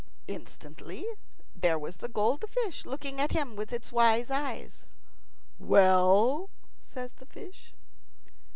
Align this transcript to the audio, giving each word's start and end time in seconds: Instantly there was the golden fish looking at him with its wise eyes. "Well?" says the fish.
Instantly 0.27 1.05
there 1.55 1.77
was 1.77 1.97
the 1.97 2.07
golden 2.09 2.49
fish 2.49 2.87
looking 2.87 3.21
at 3.21 3.33
him 3.33 3.55
with 3.55 3.71
its 3.71 3.91
wise 3.91 4.31
eyes. 4.31 4.87
"Well?" 5.59 6.49
says 6.81 7.13
the 7.13 7.27
fish. 7.27 7.75